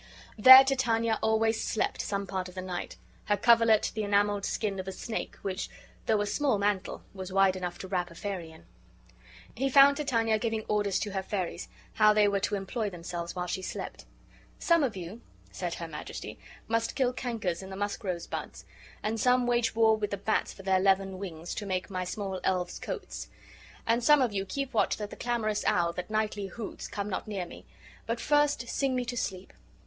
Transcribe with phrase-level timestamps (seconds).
[0.35, 4.87] There Titania always slept some part of the night; her coverlet the enameled skin of
[4.87, 5.69] a snake, which,
[6.07, 8.65] though a small mantle, was wide enough to wrap a fairy in.
[9.53, 13.45] He found Titania giving orders to her fairies, how they were to employ themselves while
[13.45, 14.05] she slept.
[14.57, 18.65] "Some of you," said her Majesty, "must kill cankers in the musk rose buds,
[19.03, 22.39] and some wage war with the bats for their leathern wings, to make my small
[22.43, 23.27] elves coats;
[23.85, 27.27] and some of you keep watch that the clamorous owl, that nightly boots, come not
[27.27, 27.67] near me:
[28.07, 29.53] but first sing me to sleep."